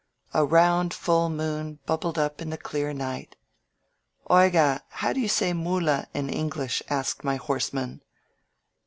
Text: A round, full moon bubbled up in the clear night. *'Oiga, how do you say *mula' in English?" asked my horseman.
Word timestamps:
A 0.33 0.43
round, 0.43 0.95
full 0.95 1.29
moon 1.29 1.77
bubbled 1.85 2.17
up 2.17 2.41
in 2.41 2.49
the 2.49 2.57
clear 2.57 2.91
night. 2.91 3.35
*'Oiga, 4.31 4.81
how 4.89 5.13
do 5.13 5.19
you 5.19 5.27
say 5.29 5.53
*mula' 5.53 6.07
in 6.11 6.27
English?" 6.27 6.81
asked 6.89 7.23
my 7.23 7.35
horseman. 7.35 8.01